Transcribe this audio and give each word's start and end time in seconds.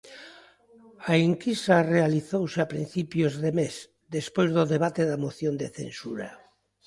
A 1.11 1.13
enquisa 1.27 1.87
realizouse 1.95 2.57
a 2.61 2.71
principios 2.73 3.33
de 3.43 3.51
mes, 3.59 3.75
despois 4.15 4.49
do 4.57 4.63
debate 4.75 5.01
da 5.09 5.21
moción 5.25 5.53
de 5.61 5.67
censura. 5.77 6.29